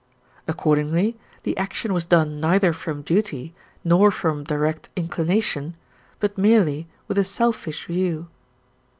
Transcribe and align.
Accordingly 0.47 1.15
the 1.43 1.55
action 1.59 1.93
was 1.93 2.05
done 2.05 2.39
neither 2.39 2.73
from 2.73 3.03
duty 3.03 3.53
nor 3.83 4.09
from 4.09 4.43
direct 4.43 4.89
inclination, 4.95 5.75
but 6.19 6.39
merely 6.39 6.87
with 7.07 7.19
a 7.19 7.23
selfish 7.23 7.85
view. 7.85 8.27